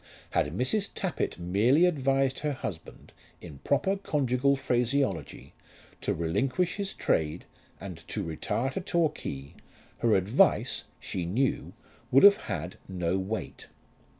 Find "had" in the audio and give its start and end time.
0.31-0.57, 12.37-12.77